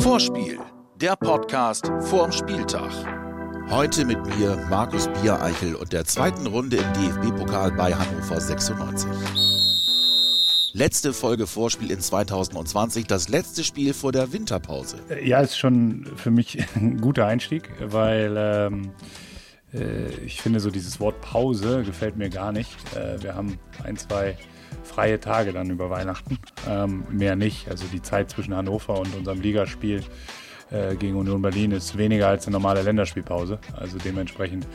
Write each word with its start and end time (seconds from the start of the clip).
Vorspiel, 0.00 0.60
der 1.00 1.16
Podcast 1.16 1.90
vorm 2.02 2.30
Spieltag. 2.30 2.92
Heute 3.68 4.04
mit 4.04 4.24
mir 4.38 4.64
Markus 4.70 5.08
Biereichel 5.08 5.74
und 5.74 5.92
der 5.92 6.04
zweiten 6.04 6.46
Runde 6.46 6.76
im 6.76 6.92
DFB-Pokal 6.92 7.72
bei 7.72 7.92
Hannover 7.92 8.40
96. 8.40 9.10
Letzte 10.72 11.12
Folge 11.12 11.48
Vorspiel 11.48 11.90
in 11.90 12.00
2020, 12.00 13.08
das 13.08 13.28
letzte 13.28 13.64
Spiel 13.64 13.92
vor 13.92 14.12
der 14.12 14.32
Winterpause. 14.32 14.98
Ja, 15.24 15.40
ist 15.40 15.58
schon 15.58 16.06
für 16.14 16.30
mich 16.30 16.64
ein 16.76 17.00
guter 17.00 17.26
Einstieg, 17.26 17.70
weil 17.80 18.36
ähm, 18.36 18.92
äh, 19.74 20.10
ich 20.24 20.40
finde 20.40 20.60
so 20.60 20.70
dieses 20.70 21.00
Wort 21.00 21.20
Pause 21.22 21.82
gefällt 21.82 22.16
mir 22.16 22.30
gar 22.30 22.52
nicht. 22.52 22.70
Äh, 22.94 23.20
wir 23.20 23.34
haben 23.34 23.58
ein, 23.82 23.96
zwei 23.96 24.36
freie 24.92 25.18
Tage 25.20 25.52
dann 25.52 25.70
über 25.70 25.90
Weihnachten. 25.90 26.38
Ähm, 26.68 27.04
mehr 27.10 27.36
nicht. 27.36 27.68
Also 27.68 27.86
die 27.92 28.02
Zeit 28.02 28.30
zwischen 28.30 28.54
Hannover 28.54 28.98
und 28.98 29.14
unserem 29.14 29.40
Ligaspiel 29.40 30.02
äh, 30.70 30.94
gegen 30.96 31.16
Union 31.16 31.40
Berlin 31.40 31.72
ist 31.72 31.96
weniger 31.96 32.28
als 32.28 32.46
eine 32.46 32.54
normale 32.54 32.82
Länderspielpause. 32.82 33.58
Also 33.74 33.98
dementsprechend 33.98 34.66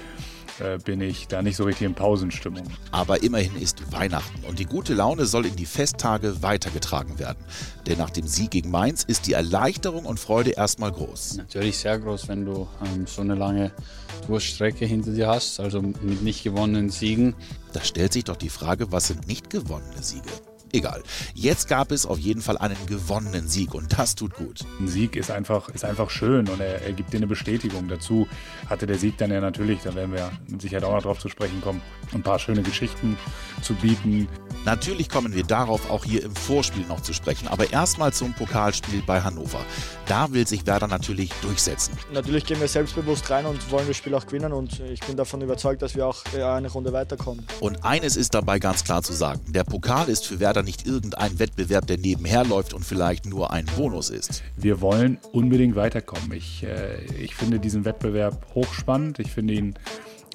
äh, 0.59 0.77
bin 0.77 1.02
ich 1.02 1.27
da 1.27 1.41
nicht 1.41 1.55
so 1.55 1.63
richtig 1.63 1.85
in 1.85 1.93
Pausenstimmung. 1.93 2.63
Aber 2.91 3.23
immerhin 3.23 3.55
ist 3.55 3.91
Weihnachten 3.91 4.43
und 4.45 4.59
die 4.59 4.65
gute 4.65 4.93
Laune 4.93 5.25
soll 5.25 5.45
in 5.45 5.55
die 5.55 5.65
Festtage 5.65 6.41
weitergetragen 6.41 7.20
werden. 7.20 7.38
Denn 7.85 7.98
nach 7.98 8.09
dem 8.09 8.27
Sieg 8.27 8.52
gegen 8.52 8.71
Mainz 8.71 9.03
ist 9.03 9.27
die 9.27 9.34
Erleichterung 9.34 10.05
und 10.05 10.20
Freude 10.20 10.51
erstmal 10.51 10.91
groß. 10.91 11.38
Natürlich 11.38 11.77
sehr 11.77 11.99
groß, 11.99 12.27
wenn 12.27 12.45
du 12.45 12.67
ähm, 12.84 13.05
so 13.07 13.21
eine 13.21 13.35
lange 13.35 13.71
Durststrecke 14.27 14.85
hinter 14.85 15.12
dir 15.12 15.27
hast, 15.27 15.59
also 15.59 15.81
mit 15.81 16.21
nicht 16.21 16.43
gewonnenen 16.43 16.89
Siegen. 16.89 17.35
Da 17.73 17.84
stellt 17.84 18.13
sich 18.13 18.23
doch 18.23 18.37
die 18.37 18.49
Frage, 18.49 18.91
was 18.91 19.07
sind 19.07 19.27
nicht 19.27 19.49
gewonnene 19.49 20.01
Siege? 20.01 20.29
Egal. 20.73 21.03
Jetzt 21.34 21.67
gab 21.67 21.91
es 21.91 22.05
auf 22.05 22.20
jeden 22.20 22.41
Fall 22.41 22.57
einen 22.57 22.77
gewonnenen 22.88 23.48
Sieg 23.48 23.73
und 23.73 23.98
das 23.98 24.16
tut 24.16 24.34
gut. 24.34 24.62
Ein 24.79 24.87
Sieg 24.87 25.15
ist 25.15 25.32
einfach, 25.32 25.70
ist 25.70 25.85
einfach 25.85 26.10
schön 26.10 26.48
und 26.49 26.60
er, 26.60 26.82
er 26.82 26.93
gibt 26.93 27.13
dir 27.13 27.18
eine 27.18 27.27
Bestätigung. 27.27 27.87
Dazu 27.87 28.27
hatte 28.70 28.85
der 28.85 28.98
Sieg 28.98 29.18
dann 29.18 29.32
ja 29.32 29.40
natürlich, 29.40 29.82
da 29.84 29.95
werden 29.95 30.13
wir 30.13 30.32
mit 30.48 30.62
Sicherheit 30.62 30.84
auch 30.84 30.93
noch 30.93 31.04
drauf 31.04 31.20
zu 31.20 31.29
sprechen 31.29 31.62
kommen, 31.62 31.82
ein 32.13 32.21
paar 32.21 32.40
schöne 32.40 32.62
Geschichten 32.62 33.18
zu 33.62 33.76
bieten. 33.76 34.27
Natürlich 34.68 35.07
kommen 35.07 35.34
wir 35.34 35.43
darauf 35.43 35.90
auch 35.90 36.04
hier 36.04 36.23
im 36.23 36.35
Vorspiel 36.35 36.85
noch 36.87 37.01
zu 37.01 37.13
sprechen, 37.13 37.48
aber 37.48 37.71
erstmal 37.71 38.12
zum 38.12 38.34
Pokalspiel 38.34 39.01
bei 39.05 39.21
Hannover. 39.21 39.62
Da 40.07 40.34
will 40.34 40.46
sich 40.46 40.68
Werder 40.68 40.87
natürlich 40.87 41.32
durchsetzen. 41.41 41.93
Natürlich 42.13 42.46
gehen 42.46 42.60
wir 42.60 42.68
selbstbewusst 42.68 43.29
rein 43.29 43.45
und 43.45 43.71
wollen 43.71 43.88
das 43.88 43.95
Spiel 43.95 44.13
auch 44.13 44.26
gewinnen 44.26 44.51
und 44.51 44.82
ich 44.82 44.99
bin 44.99 45.15
davon 45.15 45.41
überzeugt, 45.41 45.82
dass 45.82 45.95
wir 45.95 46.05
auch 46.05 46.23
eine 46.35 46.70
Runde 46.70 46.91
weiterkommen. 46.91 47.45
Und 47.62 47.85
eines 47.85 48.18
ist 48.18 48.34
dabei 48.34 48.60
ganz 48.60 48.84
klar 48.84 49.01
zu 49.01 49.13
sagen, 49.13 49.40
der 49.48 49.63
Pokal 49.63 50.10
ist 50.10 50.27
für 50.27 50.41
Werder 50.41 50.57
Werder 50.57 50.63
nicht 50.63 50.88
irgendein 50.88 51.38
Wettbewerb, 51.40 51.85
der 51.85 51.98
nebenher 51.98 52.43
läuft 52.43 52.73
und 52.73 52.84
vielleicht 52.84 53.26
nur 53.26 53.51
ein 53.51 53.65
Bonus 53.77 54.10
ist. 54.10 54.43
Wir 54.55 54.82
wollen 54.82 55.20
unbedingt 55.32 55.76
weiterkommen. 55.76 56.32
Ich, 56.32 56.63
äh, 56.63 57.04
ich 57.21 57.35
finde 57.35 57.60
diesen 57.60 57.85
Wettbewerb 57.85 58.48
hochspannend. 58.55 59.20
Ich 59.20 59.32
finde 59.32 59.54
ihn 59.54 59.76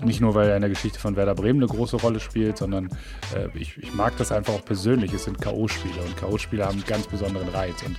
nicht 0.04 0.20
nur, 0.20 0.34
weil 0.34 0.48
er 0.48 0.56
in 0.56 0.62
der 0.62 0.70
Geschichte 0.70 0.98
von 0.98 1.16
Werder 1.16 1.34
Bremen 1.34 1.62
eine 1.62 1.72
große 1.72 1.96
Rolle 1.96 2.20
spielt, 2.20 2.58
sondern 2.58 2.86
äh, 3.34 3.48
ich, 3.54 3.76
ich, 3.78 3.94
mag 3.94 4.16
das 4.16 4.32
einfach 4.32 4.54
auch 4.54 4.64
persönlich. 4.64 5.12
Es 5.12 5.24
sind 5.24 5.40
K.O.-Spiele 5.40 6.00
und 6.04 6.16
K.O.-Spiele 6.16 6.64
haben 6.64 6.78
einen 6.78 6.86
ganz 6.86 7.06
besonderen 7.06 7.48
Reiz. 7.48 7.82
Und 7.84 7.96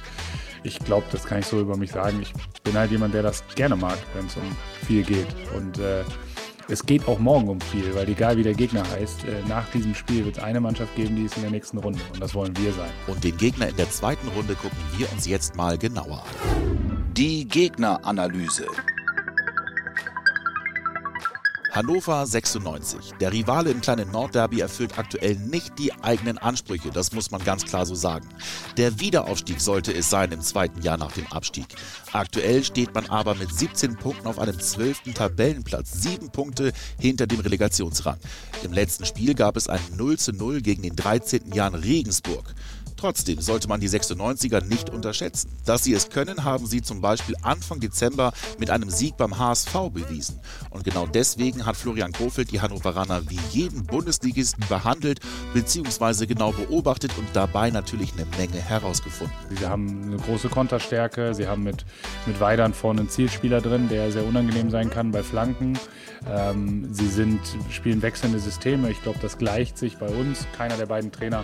ich 0.63 0.79
glaube, 0.79 1.05
das 1.11 1.25
kann 1.25 1.39
ich 1.39 1.45
so 1.45 1.59
über 1.59 1.77
mich 1.77 1.91
sagen. 1.91 2.19
Ich 2.21 2.33
bin 2.63 2.73
halt 2.73 2.91
jemand, 2.91 3.13
der 3.13 3.23
das 3.23 3.43
gerne 3.55 3.75
mag, 3.75 3.97
wenn 4.15 4.25
es 4.25 4.35
um 4.37 4.55
viel 4.85 5.03
geht. 5.03 5.27
Und 5.55 5.79
äh, 5.79 6.03
es 6.69 6.85
geht 6.85 7.07
auch 7.07 7.19
morgen 7.19 7.49
um 7.49 7.59
viel, 7.59 7.93
weil 7.95 8.07
egal 8.07 8.37
wie 8.37 8.43
der 8.43 8.53
Gegner 8.53 8.83
heißt, 8.91 9.25
äh, 9.25 9.47
nach 9.47 9.69
diesem 9.71 9.93
Spiel 9.95 10.25
wird 10.25 10.37
es 10.37 10.43
eine 10.43 10.61
Mannschaft 10.61 10.95
geben, 10.95 11.15
die 11.15 11.23
ist 11.23 11.35
in 11.35 11.43
der 11.43 11.51
nächsten 11.51 11.77
Runde. 11.77 11.99
Und 12.13 12.21
das 12.21 12.33
wollen 12.33 12.55
wir 12.57 12.71
sein. 12.71 12.91
Und 13.07 13.23
den 13.23 13.35
Gegner 13.37 13.67
in 13.69 13.75
der 13.75 13.89
zweiten 13.89 14.27
Runde 14.29 14.55
gucken 14.55 14.77
wir 14.97 15.11
uns 15.11 15.27
jetzt 15.27 15.55
mal 15.55 15.77
genauer 15.77 16.23
an. 16.23 17.13
Die 17.15 17.47
Gegneranalyse. 17.47 18.65
Hannover 21.73 22.27
96. 22.27 23.15
Der 23.19 23.33
Rivale 23.33 23.71
im 23.71 23.81
kleinen 23.81 24.11
Nordderby 24.11 24.59
erfüllt 24.59 24.99
aktuell 24.99 25.35
nicht 25.37 25.79
die 25.79 25.91
eigenen 26.03 26.37
Ansprüche, 26.37 26.91
das 26.91 27.13
muss 27.13 27.31
man 27.31 27.43
ganz 27.43 27.65
klar 27.65 27.87
so 27.87 27.95
sagen. 27.95 28.29
Der 28.77 28.99
Wiederaufstieg 28.99 29.59
sollte 29.59 29.91
es 29.91 30.07
sein 30.07 30.31
im 30.31 30.41
zweiten 30.41 30.83
Jahr 30.83 30.97
nach 30.97 31.13
dem 31.13 31.25
Abstieg. 31.31 31.65
Aktuell 32.11 32.63
steht 32.63 32.93
man 32.93 33.07
aber 33.07 33.33
mit 33.33 33.51
17 33.51 33.95
Punkten 33.95 34.27
auf 34.27 34.37
einem 34.37 34.59
12. 34.59 35.15
Tabellenplatz, 35.15 35.93
sieben 35.93 36.29
Punkte 36.29 36.73
hinter 36.99 37.25
dem 37.25 37.39
Relegationsrang. 37.39 38.19
Im 38.63 38.71
letzten 38.71 39.05
Spiel 39.05 39.33
gab 39.33 39.57
es 39.57 39.67
ein 39.67 39.81
0 39.97 40.19
zu 40.19 40.31
0 40.31 40.61
gegen 40.61 40.83
den 40.83 40.95
13. 40.95 41.53
Jan 41.53 41.73
Regensburg. 41.73 42.53
Trotzdem 43.03 43.41
sollte 43.41 43.67
man 43.67 43.81
die 43.81 43.89
96er 43.89 44.63
nicht 44.63 44.89
unterschätzen. 44.89 45.51
Dass 45.65 45.83
sie 45.83 45.93
es 45.93 46.09
können, 46.09 46.45
haben 46.45 46.65
sie 46.65 46.81
zum 46.81 47.01
Beispiel 47.01 47.35
Anfang 47.41 47.81
Dezember 47.81 48.31
mit 48.59 48.69
einem 48.69 48.89
Sieg 48.89 49.17
beim 49.17 49.37
HSV 49.37 49.73
bewiesen. 49.91 50.39
Und 50.69 50.85
genau 50.85 51.05
deswegen 51.05 51.65
hat 51.65 51.75
Florian 51.75 52.13
Kofeld 52.13 52.53
die 52.53 52.61
Hannoveraner 52.61 53.29
wie 53.29 53.39
jeden 53.51 53.85
Bundesligisten 53.85 54.63
behandelt 54.69 55.19
bzw. 55.53 56.27
genau 56.27 56.53
beobachtet 56.53 57.11
und 57.17 57.27
dabei 57.33 57.71
natürlich 57.71 58.13
eine 58.13 58.25
Menge 58.37 58.61
herausgefunden. 58.61 59.35
Sie 59.49 59.67
haben 59.67 60.03
eine 60.03 60.15
große 60.15 60.47
Konterstärke, 60.47 61.35
sie 61.35 61.45
haben 61.45 61.63
mit, 61.63 61.85
mit 62.25 62.39
Weidern 62.39 62.73
vorne 62.73 63.01
einen 63.01 63.09
Zielspieler 63.09 63.59
drin, 63.59 63.89
der 63.89 64.13
sehr 64.13 64.23
unangenehm 64.23 64.69
sein 64.69 64.89
kann 64.89 65.11
bei 65.11 65.23
Flanken. 65.23 65.77
Ähm, 66.25 66.87
sie 66.93 67.09
sind, 67.09 67.41
spielen 67.69 68.01
wechselnde 68.01 68.39
Systeme, 68.39 68.89
ich 68.89 69.03
glaube, 69.03 69.19
das 69.21 69.37
gleicht 69.37 69.77
sich 69.77 69.97
bei 69.97 70.07
uns. 70.07 70.47
Keiner 70.55 70.77
der 70.77 70.85
beiden 70.85 71.11
Trainer 71.11 71.43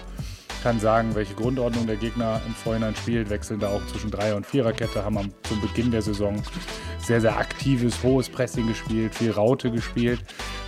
kann 0.63 0.79
sagen, 0.79 1.15
welche 1.15 1.33
Grundordnung 1.33 1.87
der 1.87 1.95
Gegner 1.95 2.41
im 2.45 2.53
Vorhinein 2.53 2.95
spielt, 2.95 3.29
wechseln 3.29 3.59
da 3.59 3.69
auch 3.69 3.85
zwischen 3.87 4.11
Dreier- 4.11 4.35
und 4.35 4.45
Viererkette, 4.45 5.03
haben 5.03 5.17
am, 5.17 5.31
zum 5.43 5.61
Beginn 5.61 5.91
der 5.91 6.01
Saison 6.01 6.41
sehr, 6.99 7.21
sehr 7.21 7.37
aktives, 7.37 8.03
hohes 8.03 8.29
Pressing 8.29 8.67
gespielt, 8.67 9.15
viel 9.15 9.31
Raute 9.31 9.71
gespielt, 9.71 10.21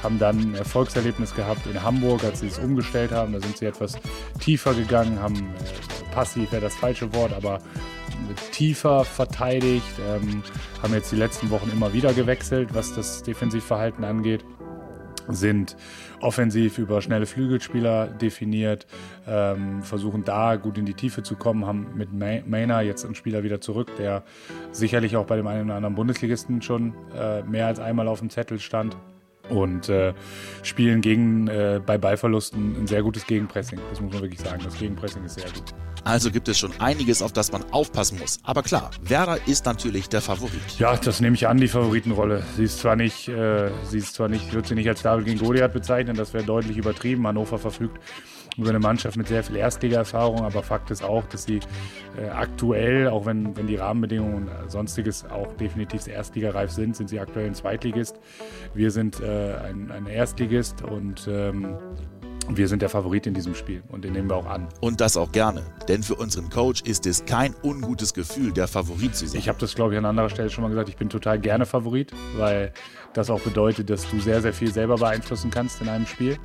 haben 0.04 0.20
dann 0.20 0.40
ein 0.40 0.56
Erfolgserlebnis 0.56 1.36
gehabt 1.36 1.66
in 1.68 1.82
Hamburg, 1.82 2.24
als 2.24 2.40
sie 2.40 2.48
es 2.48 2.60
umgestellt 2.60 3.12
haben. 3.12 3.34
Da 3.34 3.40
sind 3.40 3.58
sie 3.58 3.66
etwas 3.66 3.98
tiefer 4.40 4.74
gegangen, 4.74 5.20
haben 5.22 5.36
äh, 5.36 6.14
passiv 6.14 6.52
wäre 6.52 6.62
das 6.62 6.76
falsche 6.76 7.14
Wort, 7.14 7.34
aber 7.34 7.60
tiefer 8.52 9.04
verteidigt, 9.06 10.00
ähm, 10.10 10.44
haben 10.82 10.94
jetzt 10.94 11.12
die 11.12 11.18
letzten 11.18 11.50
Wochen 11.50 11.70
immer 11.72 11.94
wieder 11.94 12.14
gewechselt, 12.14 12.74
was 12.74 12.94
das 12.94 13.24
Defensivverhalten 13.24 14.04
angeht 14.04 14.44
sind 15.28 15.76
offensiv 16.20 16.78
über 16.78 17.02
schnelle 17.02 17.26
Flügelspieler 17.26 18.08
definiert, 18.08 18.86
ähm, 19.28 19.82
versuchen 19.84 20.24
da 20.24 20.56
gut 20.56 20.78
in 20.78 20.86
die 20.86 20.94
Tiefe 20.94 21.24
zu 21.24 21.36
kommen, 21.36 21.66
haben 21.66 21.88
mit 21.96 22.14
Maynard 22.14 22.86
jetzt 22.86 23.06
einen 23.06 23.16
Spieler 23.16 23.44
wieder 23.44 23.62
zurück, 23.62 23.96
der 23.98 24.24
sicherlich 24.72 25.16
auch 25.16 25.26
bei 25.26 25.36
dem 25.36 25.48
einen 25.48 25.66
oder 25.66 25.76
anderen 25.76 25.96
Bundesligisten 25.96 26.62
schon 26.62 26.94
äh, 27.16 27.44
mehr 27.44 27.68
als 27.68 27.80
einmal 27.80 28.08
auf 28.08 28.20
dem 28.20 28.30
Zettel 28.30 28.60
stand 28.60 28.96
und 29.52 29.90
äh, 29.90 30.14
spielen 30.64 31.02
gegen 31.02 31.48
äh, 31.48 31.80
bei 31.86 31.98
Ballverlusten 31.98 32.76
ein 32.82 32.88
sehr 32.88 33.04
gutes 33.04 33.26
Gegenpressing. 33.28 33.80
Das 33.90 34.02
muss 34.02 34.14
man 34.14 34.22
wirklich 34.22 34.40
sagen. 34.40 34.62
Das 34.64 34.78
Gegenpressing 34.78 35.24
ist 35.24 35.36
sehr 35.36 35.50
gut. 35.52 35.74
Also 36.04 36.32
gibt 36.32 36.48
es 36.48 36.58
schon 36.58 36.72
einiges, 36.80 37.22
auf 37.22 37.32
das 37.32 37.52
man 37.52 37.64
aufpassen 37.72 38.18
muss. 38.20 38.40
Aber 38.44 38.64
klar, 38.64 38.90
Werder 39.04 39.38
ist 39.46 39.66
natürlich 39.66 40.10
der 40.10 40.22
Favorit. 40.22 40.80
Ja, 40.80 40.96
das 40.96 41.22
nehme 41.22 41.36
ich 41.36 41.48
an, 41.48 41.58
die 41.58 41.68
Favoritenrolle. 41.68 42.44
Sie 42.58 42.64
ist 42.64 42.80
zwar 42.80 42.96
nicht, 42.96 43.28
äh, 43.28 43.70
sie 43.84 44.00
ist 44.00 44.16
zwar 44.16 44.28
nicht, 44.28 44.48
ich 44.48 44.54
würde 44.54 44.68
sie 44.68 44.76
nicht 44.76 44.90
als 44.90 45.04
David 45.04 45.26
gegen 45.26 45.40
Goliath 45.40 45.74
bezeichnen, 45.74 46.16
das 46.16 46.34
wäre 46.34 46.44
deutlich 46.44 46.78
übertrieben. 46.78 47.28
Hannover 47.28 47.60
verfügt 47.60 48.00
über 48.58 48.70
eine 48.70 48.80
Mannschaft 48.80 49.18
mit 49.18 49.28
sehr 49.28 49.44
viel 49.44 49.56
Erstliga-Erfahrung, 49.56 50.42
aber 50.42 50.62
Fakt 50.62 50.92
ist 50.92 51.04
auch, 51.04 51.26
dass 51.26 51.44
sie 51.44 51.60
äh, 52.18 52.28
aktuell, 52.30 53.08
auch 53.08 53.26
wenn, 53.26 53.56
wenn 53.56 53.68
die 53.68 53.78
Rahmenbedingungen 53.78 54.50
und 54.50 54.72
sonstiges 54.72 55.26
auch 55.26 55.54
definitiv 55.54 56.08
erstligareif 56.08 56.72
sind, 56.72 56.96
sind 56.96 57.10
sie 57.10 57.20
aktuell 57.20 57.48
ein 57.48 57.56
Zweitligist. 57.56 58.20
Wir 58.74 58.92
sind 58.92 59.22
äh, 59.22 59.56
ein, 59.56 59.92
ein 59.92 60.08
Erstligist 60.08 60.84
und 60.84 61.28
ähm, 61.32 61.78
wir 62.50 62.68
sind 62.68 62.82
der 62.82 62.90
Favorit 62.90 63.28
in 63.28 63.34
diesem 63.34 63.56
Spiel 63.56 63.84
und 63.90 64.04
den 64.04 64.14
nehmen 64.14 64.30
wir 64.30 64.36
auch 64.36 64.48
an. 64.48 64.68
Und 64.82 65.00
das 65.00 65.16
auch 65.16 65.32
gerne, 65.32 65.62
denn 65.88 66.04
für 66.04 66.16
unseren 66.16 66.50
Coach 66.50 66.82
ist 66.82 67.06
es 67.06 67.26
kein 67.26 67.56
ungutes 67.64 68.14
Gefühl, 68.14 68.52
der 68.52 68.68
Favorit 68.68 69.16
zu 69.16 69.28
sein. 69.28 69.40
Ich 69.40 69.48
habe 69.48 69.60
das, 69.60 69.76
glaube 69.76 69.94
ich, 69.94 69.98
an 69.98 70.06
anderer 70.06 70.30
Stelle 70.30 70.50
schon 70.50 70.64
mal 70.64 70.70
gesagt. 70.70 70.90
Ich 70.90 70.98
bin 70.98 71.10
total 71.10 71.40
gerne 71.40 71.66
Favorit, 71.66 72.12
weil 72.38 72.74
das 73.14 73.30
auch 73.30 73.40
bedeutet, 73.40 73.90
dass 73.90 74.10
du 74.10 74.20
sehr, 74.20 74.42
sehr 74.42 74.54
viel 74.54 74.74
selber 74.74 74.96
beeinflussen 74.96 75.52
kannst 75.52 75.82
in 75.82 75.90
einem 75.90 76.06
Spiel. 76.06 76.38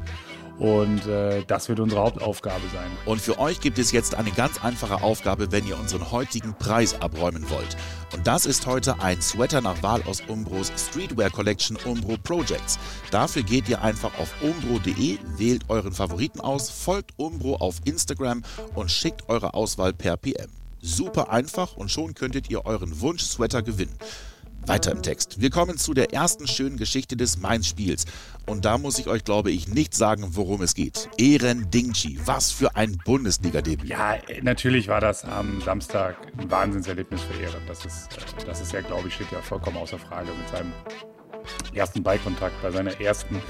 Und 0.59 1.07
äh, 1.07 1.43
das 1.47 1.69
wird 1.69 1.81
unsere 1.81 2.01
Hauptaufgabe 2.01 2.63
sein. 2.73 2.91
Und 3.05 3.21
für 3.21 3.39
euch 3.39 3.61
gibt 3.61 3.79
es 3.79 3.93
jetzt 3.93 4.15
eine 4.15 4.31
ganz 4.31 4.63
einfache 4.65 5.03
Aufgabe, 5.03 5.53
wenn 5.53 5.67
ihr 5.67 5.79
unseren 5.79 6.11
heutigen 6.11 6.55
Preis 6.55 7.01
abräumen 7.01 7.49
wollt. 7.51 7.77
Und 8.15 8.27
das 8.27 8.47
ist 8.47 8.67
heute 8.67 9.01
ein 9.01 9.21
Sweater 9.21 9.61
nach 9.61 9.83
Wahl 9.83 10.03
aus 10.07 10.23
Umbros 10.27 10.73
Streetwear 10.77 11.31
Collection 11.31 11.77
Umbro 11.85 12.17
Projects. 12.23 12.79
Dafür 13.11 13.43
geht 13.43 13.69
ihr 13.69 13.83
einfach 13.83 14.19
auf 14.19 14.33
umbro.de, 14.41 15.19
wählt 15.37 15.65
euren 15.69 15.93
Favoriten 15.93 16.41
aus, 16.41 16.71
folgt 16.71 17.13
Umbro 17.19 17.57
auf 17.57 17.77
Instagram 17.85 18.43
und 18.75 18.91
schickt 18.91 19.29
eure 19.29 19.53
Auswahl 19.55 19.93
per 19.93 20.17
PM. 20.17 20.51
Super 20.81 21.31
einfach 21.31 21.77
und 21.77 21.91
schon 21.91 22.15
könntet 22.15 22.49
ihr 22.49 22.65
euren 22.65 23.01
Wunsch-Sweater 23.01 23.63
gewinnen. 23.63 23.97
Weiter 24.67 24.91
im 24.91 25.03
Text. 25.03 25.41
Wir 25.41 25.51
kommen 25.51 25.79
zu 25.79 25.95
der 25.95 26.13
ersten 26.13 26.47
schönen 26.47 26.77
Geschichte 26.77 27.17
des 27.17 27.39
Mainz-Spiels. 27.39 28.05
Und 28.47 28.65
da 28.65 28.79
muss 28.79 28.99
ich 28.99 29.07
euch, 29.09 29.25
glaube 29.25 29.51
ich, 29.51 29.69
nicht 29.69 29.95
sagen, 29.95 30.25
worum 30.31 30.63
es 30.63 30.75
geht. 30.75 31.09
Ehren 31.19 31.71
Dingchi, 31.71 32.19
was 32.25 32.51
für 32.51 32.75
ein 32.77 32.99
Bundesliga-Debüt. 33.05 33.89
Ja, 33.89 34.17
natürlich 34.43 34.89
war 34.89 35.01
das 35.01 35.25
am 35.25 35.61
Samstag 35.61 36.17
ein 36.39 36.51
Wahnsinnserlebnis 36.51 37.23
für 37.23 37.41
Ehren. 37.41 37.63
Das 37.67 37.85
ist, 37.85 38.09
äh, 38.17 38.45
das 38.47 38.61
ist 38.61 38.73
ja, 38.73 38.81
glaube 38.81 39.09
ich, 39.09 39.15
steht 39.15 39.31
ja 39.33 39.41
vollkommen 39.41 39.77
außer 39.77 39.99
Frage 39.99 40.31
mit 40.33 40.49
seinem 40.49 40.73
ersten 41.75 42.03
Ballkontakt, 42.03 42.61
bei 42.63 42.71
seiner 42.71 43.01
ersten 43.01 43.41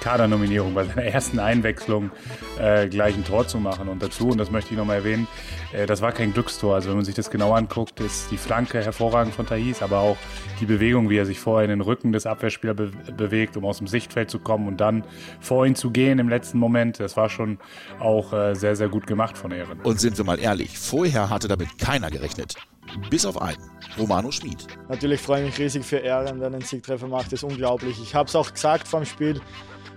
Kadernominierung, 0.00 0.74
bei 0.74 0.84
seiner 0.84 1.04
ersten 1.04 1.38
Einwechslung 1.38 2.10
äh, 2.58 2.88
gleich 2.88 3.14
ein 3.14 3.24
Tor 3.24 3.46
zu 3.46 3.58
machen. 3.58 3.88
Und 3.88 4.02
dazu, 4.02 4.28
und 4.28 4.38
das 4.38 4.50
möchte 4.50 4.72
ich 4.72 4.78
nochmal 4.78 4.96
erwähnen, 4.98 5.26
äh, 5.72 5.86
das 5.86 6.00
war 6.00 6.12
kein 6.12 6.32
Glückstor. 6.32 6.74
Also 6.74 6.88
wenn 6.88 6.96
man 6.96 7.04
sich 7.04 7.14
das 7.14 7.30
genau 7.30 7.52
anguckt, 7.52 8.00
ist 8.00 8.30
die 8.30 8.36
Flanke 8.36 8.82
hervorragend 8.82 9.34
von 9.34 9.46
Thais, 9.46 9.82
aber 9.82 9.98
auch 9.98 10.16
die 10.60 10.66
Bewegung, 10.66 11.10
wie 11.10 11.16
er 11.16 11.26
sich 11.26 11.40
vorher 11.40 11.64
in 11.64 11.70
den 11.70 11.80
Rücken 11.80 12.12
des 12.12 12.26
Abwehrspielers 12.26 12.76
be 12.76 12.92
bewegt, 13.16 13.56
um 13.56 13.64
aus 13.64 13.78
dem 13.78 13.86
Sichtfeld 13.86 14.30
zu 14.30 14.38
kommen 14.38 14.68
und 14.68 14.78
dann 14.80 15.04
vor 15.40 15.66
ihn 15.66 15.74
zu 15.74 15.90
gehen 15.90 16.18
im 16.18 16.28
letzten 16.28 16.58
Moment, 16.58 17.00
das 17.00 17.16
war 17.16 17.28
schon 17.28 17.58
auch 17.98 18.32
äh, 18.32 18.54
sehr, 18.54 18.76
sehr 18.76 18.88
gut 18.88 19.06
gemacht 19.06 19.36
von 19.36 19.50
Ehren. 19.50 19.80
Und 19.82 20.00
sind 20.00 20.16
wir 20.16 20.24
mal 20.24 20.38
ehrlich, 20.38 20.78
vorher 20.78 21.30
hatte 21.30 21.48
damit 21.48 21.78
keiner 21.78 22.10
gerechnet. 22.10 22.54
Bis 23.10 23.24
auf 23.26 23.40
einen, 23.40 23.62
Romano 23.98 24.30
Schmid. 24.30 24.66
Natürlich 24.88 25.20
freue 25.20 25.42
ich 25.42 25.46
mich 25.46 25.58
riesig 25.58 25.84
für 25.84 25.98
Ehren, 25.98 26.40
der 26.40 26.50
den 26.50 26.62
Siegtreffer 26.62 27.08
macht. 27.08 27.26
Das 27.26 27.34
ist 27.34 27.44
unglaublich. 27.44 28.00
Ich 28.02 28.14
habe 28.14 28.28
es 28.28 28.36
auch 28.36 28.52
gesagt 28.52 28.88
vor 28.88 29.00
dem 29.00 29.06
Spiel, 29.06 29.40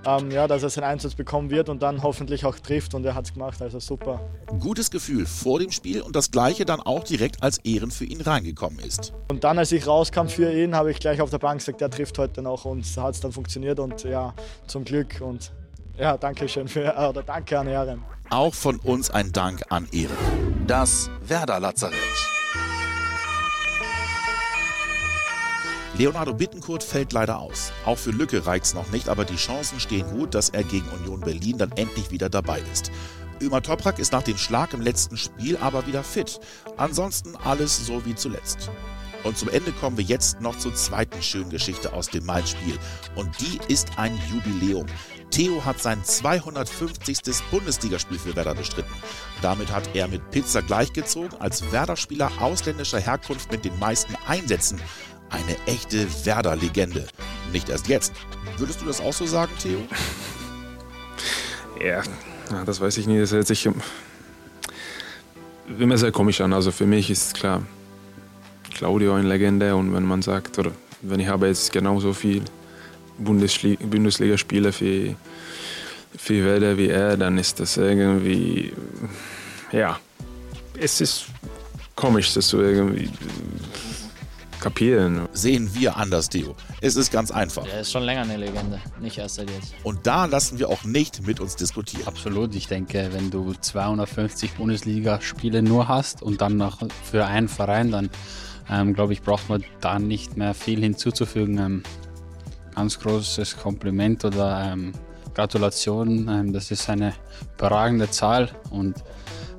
ähm, 0.06 0.32
ja, 0.32 0.48
dass 0.48 0.64
er 0.64 0.70
seinen 0.70 0.86
Einsatz 0.86 1.16
bekommen 1.16 1.50
wird 1.50 1.70
und 1.70 1.82
dann 1.82 2.02
hoffentlich 2.04 2.46
auch 2.46 2.58
trifft 2.58 2.94
und 2.94 3.06
er 3.06 3.16
hat 3.16 3.26
es 3.26 3.34
gemacht, 3.34 3.62
also 3.62 3.80
super. 3.80 4.20
Gutes 4.60 4.90
Gefühl 4.90 5.26
vor 5.26 5.60
dem 5.60 5.72
Spiel 5.72 6.02
und 6.02 6.16
das 6.16 6.32
gleiche 6.32 6.66
dann 6.66 6.80
auch 6.80 7.04
direkt 7.04 7.44
als 7.44 7.60
Ehren 7.60 7.92
für 7.92 8.06
ihn 8.06 8.22
reingekommen 8.22 8.80
ist. 8.80 9.14
Und 9.30 9.44
dann, 9.44 9.60
als 9.60 9.72
ich 9.72 9.86
rauskam 9.86 10.28
für 10.28 10.52
ihn, 10.52 10.76
habe 10.76 10.92
ich 10.92 11.00
gleich 11.00 11.22
auf 11.22 11.30
der 11.30 11.40
Bank 11.40 11.60
gesagt, 11.60 11.82
der 11.82 11.90
trifft 11.90 12.18
heute 12.18 12.42
noch 12.42 12.66
und 12.66 12.86
hat 12.98 13.16
es 13.16 13.22
dann 13.22 13.32
funktioniert 13.32 13.80
und 13.80 14.04
ja, 14.04 14.34
zum 14.68 14.84
Glück 14.84 15.22
und 15.22 15.52
ja, 15.98 16.18
danke 16.18 16.48
schön 16.50 16.68
für, 16.68 16.86
äh, 16.86 17.08
oder 17.08 17.22
danke 17.22 17.60
an 17.60 17.68
Ehren. 17.68 18.04
Auch 18.30 18.54
von 18.54 18.78
uns 18.78 19.12
ein 19.12 19.32
Dank 19.34 19.62
an 19.70 19.88
Ehren. 19.92 20.16
Das 20.66 21.10
Werder 21.28 21.60
Lazarett. 21.60 22.31
Leonardo 26.02 26.34
Bittenkurt 26.34 26.84
fällt 26.84 27.14
leider 27.14 27.38
aus. 27.38 27.72
Auch 27.86 28.00
für 28.00 28.10
Lücke 28.10 28.48
reicht's 28.48 28.74
noch 28.74 28.90
nicht, 28.90 29.08
aber 29.08 29.24
die 29.24 29.36
Chancen 29.36 29.80
stehen 29.80 30.10
gut, 30.10 30.34
dass 30.34 30.50
er 30.50 30.64
gegen 30.64 30.90
Union 30.90 31.20
Berlin 31.20 31.60
dann 31.60 31.72
endlich 31.74 32.10
wieder 32.10 32.28
dabei 32.28 32.60
ist. 32.72 32.92
Ömer 33.40 33.62
Toprak 33.62 34.00
ist 34.00 34.12
nach 34.12 34.24
dem 34.24 34.40
Schlag 34.40 34.74
im 34.74 34.82
letzten 34.82 35.16
Spiel 35.16 35.58
aber 35.58 35.86
wieder 35.86 36.04
fit. 36.04 36.40
Ansonsten 36.76 37.36
alles 37.36 37.86
so 37.86 38.04
wie 38.04 38.16
zuletzt. 38.16 38.72
Und 39.24 39.38
zum 39.38 39.50
Ende 39.50 39.72
kommen 39.74 39.96
wir 39.96 40.04
jetzt 40.04 40.42
noch 40.42 40.58
zur 40.58 40.74
zweiten 40.74 41.22
schönen 41.22 41.52
Geschichte 41.52 41.94
aus 41.94 42.08
dem 42.08 42.26
Main-Spiel. 42.26 42.80
Und 43.14 43.40
die 43.40 43.60
ist 43.72 43.90
ein 43.98 44.20
Jubiläum. 44.32 44.88
Theo 45.30 45.64
hat 45.64 45.80
sein 45.82 46.04
250. 46.04 47.20
Bundesligaspiel 47.52 48.18
für 48.18 48.36
Werder 48.36 48.56
bestritten. 48.56 48.92
Damit 49.44 49.72
hat 49.72 49.96
er 49.96 50.08
mit 50.08 50.32
Pizza 50.32 50.64
gleichgezogen 50.64 51.40
als 51.40 51.72
Werder-Spieler 51.72 52.32
ausländischer 52.40 53.00
Herkunft 53.00 53.52
mit 53.52 53.64
den 53.64 53.78
meisten 53.78 54.16
Einsätzen. 54.28 54.82
Eine 55.32 55.56
echte 55.66 56.08
Werder-Legende. 56.26 57.08
Nicht 57.52 57.70
erst 57.70 57.88
jetzt. 57.88 58.14
Würdest 58.58 58.82
du 58.82 58.86
das 58.86 59.02
auch 59.02 59.14
so 59.14 59.26
sagen, 59.26 59.52
Theo? 59.62 59.80
Ja, 61.84 62.04
das 62.66 62.80
weiß 62.80 62.98
ich 62.98 63.08
nicht. 63.08 63.22
Das 63.22 63.32
hört 63.32 63.48
sich 63.48 63.68
immer 65.80 65.98
sehr 65.98 66.12
komisch 66.12 66.42
an. 66.42 66.54
Also 66.54 66.72
für 66.72 66.86
mich 66.86 67.10
ist 67.10 67.34
klar, 67.34 67.64
Claudio 68.74 69.14
eine 69.14 69.28
Legende 69.28 69.76
und 69.76 69.94
wenn 69.94 70.04
man 70.04 70.22
sagt, 70.22 70.60
oder 70.60 70.72
wenn 71.02 71.20
ich 71.20 71.28
habe 71.28 71.48
jetzt 71.48 71.72
genauso 71.72 72.14
viel 72.14 72.44
Bundesligaspiele 73.18 74.72
für, 74.72 75.16
für 76.18 76.46
Werder 76.46 76.78
wie 76.78 76.90
er, 76.90 77.18
dann 77.18 77.38
ist 77.38 77.60
das 77.60 77.78
irgendwie, 77.78 78.74
ja, 79.72 80.00
es 80.80 81.02
ist 81.02 81.26
komisch, 81.96 82.34
dass 82.34 82.50
du 82.50 82.60
irgendwie 82.60 83.10
kapieren. 84.62 85.28
Sehen 85.34 85.74
wir 85.74 85.98
anders, 85.98 86.30
Theo. 86.30 86.56
Es 86.80 86.96
ist 86.96 87.12
ganz 87.12 87.32
einfach. 87.32 87.66
Er 87.68 87.82
ist 87.82 87.92
schon 87.92 88.04
länger 88.04 88.22
eine 88.22 88.38
Legende, 88.38 88.80
nicht 89.02 89.18
erst 89.18 89.36
seit 89.36 89.50
jetzt. 89.50 89.74
Und 89.84 90.08
da 90.08 90.26
lassen 90.26 90.60
wir 90.60 90.70
auch 90.70 90.86
nicht 90.86 91.28
mit 91.28 91.42
uns 91.42 91.58
diskutieren. 91.58 92.08
Absolut. 92.08 92.56
Ich 92.56 92.68
denke, 92.68 93.10
wenn 93.12 93.30
du 93.30 93.54
250 93.54 94.54
Bundesligaspiele 94.54 95.62
nur 95.62 95.90
hast 95.90 96.22
und 96.22 96.42
dann 96.42 96.56
noch 96.56 96.80
für 97.04 97.26
einen 97.26 97.50
Verein, 97.50 97.92
dann 97.92 98.10
ähm, 98.70 98.94
glaube 98.94 99.12
ich, 99.14 99.22
braucht 99.22 99.50
man 99.50 99.64
da 99.82 100.00
nicht 100.00 100.38
mehr 100.38 100.54
viel 100.54 100.80
hinzuzufügen. 100.80 101.58
Ähm, 101.58 101.84
ganz 102.76 103.00
großes 103.00 103.58
Kompliment 103.58 104.24
oder 104.24 104.72
ähm, 104.72 104.94
Gratulation. 105.34 106.28
Ähm, 106.30 106.54
das 106.54 106.72
ist 106.72 106.90
eine 106.90 107.14
überragende 107.58 108.10
Zahl 108.10 108.50
und 108.70 108.96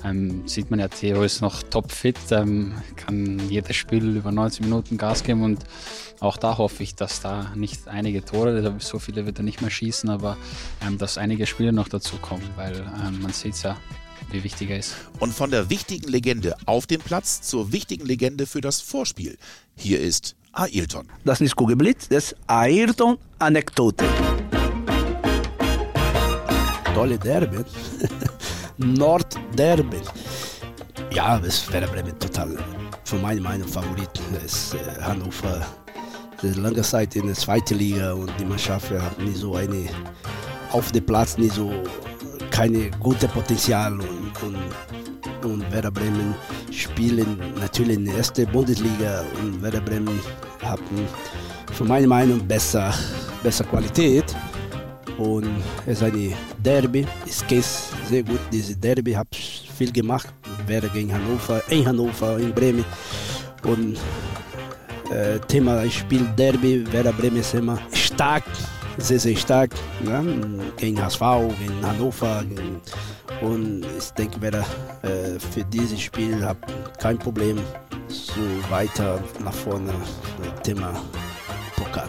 ähm, 0.04 0.46
sieht 0.46 0.70
man 0.70 0.81
ja, 0.81 0.88
Theo 0.88 1.22
ist 1.22 1.40
noch 1.40 1.62
topfit, 1.62 2.19
ähm, 2.31 2.75
kann 2.96 3.40
jedes 3.49 3.76
Spiel 3.76 4.16
über 4.16 4.32
90 4.32 4.62
Minuten 4.62 4.99
Gas 4.99 5.22
geben 5.22 5.43
und 5.43 5.64
auch 6.20 6.37
da 6.37 6.56
hoffe 6.58 6.82
ich, 6.82 6.94
dass 6.94 7.20
da 7.20 7.52
nicht 7.54 7.88
einige 7.88 8.25
Tore, 8.25 8.76
so 8.78 8.99
viele 8.99 9.26
wird 9.26 9.38
er 9.38 9.44
nicht 9.44 9.60
mehr 9.60 9.70
schießen, 9.70 10.08
aber 10.08 10.37
ähm, 10.87 10.99
dass 10.99 11.19
einige 11.19 11.46
Spiele 11.46 11.72
noch 11.72 11.88
dazu 11.88 12.16
kommen, 12.16 12.49
weil 12.56 12.76
ähm, 13.04 13.22
man 13.22 13.32
sieht 13.32 13.54
es 13.54 13.62
ja, 13.62 13.76
wie 14.31 14.44
wichtig 14.44 14.70
er 14.70 14.78
ist. 14.78 14.94
Und 15.19 15.32
von 15.34 15.50
der 15.50 15.69
wichtigen 15.69 16.08
Legende 16.08 16.55
auf 16.66 16.87
dem 16.87 17.00
Platz 17.00 17.43
zur 17.43 17.72
wichtigen 17.72 18.06
Legende 18.06 18.46
für 18.46 18.60
das 18.60 18.81
Vorspiel. 18.81 19.37
Hier 19.76 20.00
ist 20.00 20.37
Ailton. 20.52 21.08
Das 21.25 21.38
ist 21.38 21.40
nicht 21.40 21.56
Kugelblitz, 21.56 22.08
das 22.08 22.32
ist 22.32 22.37
Ailton-Anekdote. 22.46 24.05
Tolle 26.94 27.19
Derby. 27.19 27.64
Nordderby. 28.78 30.00
Ja, 31.12 31.38
das 31.38 31.70
wäre 31.72 31.86
Bremen 31.86 32.19
total, 32.19 32.56
für 33.04 33.16
meine 33.16 33.40
Meinung, 33.40 33.69
Favorit. 33.69 34.10
Ist 34.44 34.74
äh, 34.74 35.02
Hannover. 35.02 35.66
Lange 36.42 36.82
Zeit 36.82 37.14
in 37.14 37.26
der 37.26 37.36
zweiten 37.36 37.78
Liga 37.78 38.14
und 38.14 38.32
die 38.40 38.44
Mannschaft 38.44 38.90
hat 38.90 39.16
nie 39.20 39.34
so 39.34 39.54
eine, 39.54 39.88
auf 40.72 40.90
dem 40.90 41.06
Platz 41.06 41.38
nie 41.38 41.48
so, 41.48 41.72
keine 42.50 42.90
gute 42.98 43.28
Potenzial 43.28 43.92
und, 43.92 44.42
und, 44.42 45.50
und 45.50 45.72
Werder 45.72 45.92
Bremen 45.92 46.34
spielen 46.72 47.38
natürlich 47.60 47.96
in 47.96 48.06
der 48.06 48.16
ersten 48.16 48.46
Bundesliga 48.50 49.24
und 49.40 49.62
Werder 49.62 49.80
Bremen 49.82 50.19
hatten 50.62 51.06
für 51.72 51.84
meine 51.84 52.08
Meinung 52.08 52.46
besser, 52.46 52.92
besser 53.42 53.64
Qualität. 53.64 54.34
Und 55.18 55.46
es 55.86 55.98
ist 55.98 56.02
eine 56.02 56.32
Derby. 56.62 57.06
Ich 57.26 57.46
kenne 57.46 57.62
sehr 58.08 58.22
gut 58.22 58.40
diese 58.50 58.76
Derby, 58.76 59.12
habe 59.12 59.28
viel 59.76 59.92
gemacht. 59.92 60.32
Wäre 60.66 60.88
gegen 60.88 61.12
Hannover, 61.12 61.62
in 61.68 61.86
Hannover, 61.86 62.38
in 62.38 62.52
Bremen. 62.52 62.84
Und 63.64 63.96
äh, 65.10 65.38
Thema 65.48 65.88
Spiel 65.90 66.26
Derby, 66.36 66.90
Werder 66.92 67.12
Bremen 67.12 67.38
ist 67.38 67.54
immer 67.54 67.78
stark, 67.92 68.44
sehr, 68.98 69.19
sehr 69.19 69.36
stark. 69.36 69.70
Ja? 70.06 70.22
Gegen 70.76 71.02
HSV, 71.02 71.20
gegen 71.58 71.86
Hannover. 71.86 72.44
Gegen, 72.48 72.81
und 73.40 73.84
ich 73.98 74.10
denke, 74.10 74.40
Werder 74.40 74.64
äh, 75.02 75.38
für 75.38 75.64
dieses 75.64 76.00
Spiel 76.00 76.44
hat 76.44 76.56
kein 76.98 77.19
Problem, 77.19 77.58
so 78.08 78.40
weiter 78.70 79.22
nach 79.44 79.54
vorne. 79.54 79.92
Thema 80.62 80.92
Pokal. 81.76 82.08